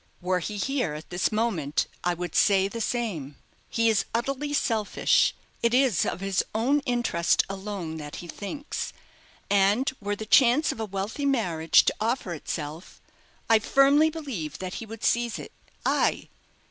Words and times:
Were 0.19 0.39
he 0.39 0.57
here 0.57 0.95
at 0.95 1.11
this 1.11 1.31
moment, 1.31 1.85
I 2.03 2.15
would 2.15 2.33
say 2.33 2.67
the 2.67 2.81
same. 2.81 3.35
He 3.69 3.87
is 3.87 4.05
utterly 4.15 4.51
selfish 4.51 5.35
it 5.61 5.75
is 5.75 6.07
of 6.07 6.21
his 6.21 6.43
own 6.55 6.79
interest 6.87 7.43
alone 7.47 7.97
that 7.97 8.15
he 8.15 8.27
thinks; 8.27 8.93
and 9.47 9.93
were 10.01 10.15
the 10.15 10.25
chance 10.25 10.71
of 10.71 10.79
a 10.79 10.85
wealthy 10.85 11.27
marriage 11.27 11.85
to 11.85 11.93
offer 12.01 12.33
itself, 12.33 12.99
I 13.47 13.59
firmly 13.59 14.09
believe 14.09 14.57
that 14.57 14.73
he 14.81 14.87
would 14.87 15.03
seize 15.03 15.37
it 15.37 15.51
ay! 15.85 16.29